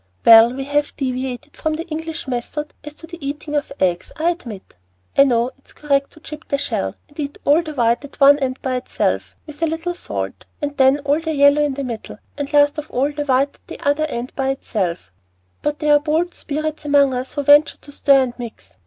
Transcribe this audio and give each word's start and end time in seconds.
"Well, 0.25 0.51
we 0.51 0.63
have 0.63 0.95
deviated 0.95 1.55
from 1.55 1.75
the 1.75 1.85
English 1.89 2.27
method 2.27 2.73
as 2.83 2.95
to 2.95 3.05
the 3.05 3.23
eating 3.23 3.53
of 3.55 3.71
eggs, 3.79 4.11
I 4.17 4.31
admit. 4.31 4.73
I 5.15 5.25
know 5.25 5.51
it's 5.59 5.73
correct 5.73 6.09
to 6.13 6.19
chip 6.19 6.45
the 6.47 6.57
shell, 6.57 6.95
and 7.07 7.19
eat 7.19 7.37
all 7.45 7.61
the 7.61 7.75
white 7.75 8.03
at 8.03 8.19
one 8.19 8.39
end 8.39 8.59
by 8.63 8.77
itself, 8.77 9.35
with 9.45 9.61
a 9.61 9.67
little 9.67 9.93
salt, 9.93 10.43
and 10.59 10.75
then 10.75 10.97
all 11.05 11.19
the 11.19 11.35
yellow 11.35 11.61
in 11.61 11.75
the 11.75 11.83
middle, 11.83 12.17
and 12.35 12.51
last 12.51 12.79
of 12.79 12.89
all 12.89 13.11
the 13.11 13.25
white 13.25 13.53
at 13.53 13.67
the 13.67 13.79
other 13.87 14.05
end 14.07 14.33
by 14.35 14.49
itself; 14.49 15.11
but 15.61 15.77
there 15.77 15.93
are 15.93 15.99
bold 15.99 16.33
spirits 16.33 16.83
among 16.83 17.13
us 17.13 17.33
who 17.33 17.43
venture 17.43 17.77
to 17.77 17.91
stir 17.91 18.23
and 18.23 18.33
mix. 18.39 18.77